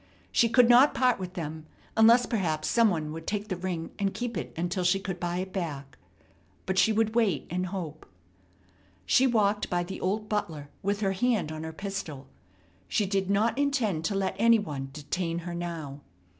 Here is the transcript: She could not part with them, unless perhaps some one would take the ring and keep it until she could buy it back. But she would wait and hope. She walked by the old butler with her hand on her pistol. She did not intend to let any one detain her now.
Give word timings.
She 0.31 0.49
could 0.49 0.67
not 0.67 0.95
part 0.95 1.19
with 1.19 1.35
them, 1.35 1.67
unless 1.95 2.25
perhaps 2.25 2.67
some 2.67 2.89
one 2.89 3.11
would 3.13 3.27
take 3.27 3.49
the 3.49 3.55
ring 3.55 3.91
and 3.99 4.15
keep 4.15 4.35
it 4.35 4.51
until 4.57 4.83
she 4.83 4.99
could 4.99 5.19
buy 5.19 5.37
it 5.37 5.53
back. 5.53 5.95
But 6.65 6.79
she 6.79 6.91
would 6.91 7.13
wait 7.13 7.45
and 7.51 7.67
hope. 7.67 8.07
She 9.05 9.27
walked 9.27 9.69
by 9.69 9.83
the 9.83 10.01
old 10.01 10.27
butler 10.27 10.71
with 10.81 11.01
her 11.01 11.11
hand 11.11 11.51
on 11.51 11.63
her 11.63 11.71
pistol. 11.71 12.25
She 12.87 13.05
did 13.05 13.29
not 13.29 13.59
intend 13.59 14.03
to 14.05 14.15
let 14.15 14.35
any 14.39 14.57
one 14.57 14.89
detain 14.91 15.37
her 15.45 15.53
now. 15.53 16.01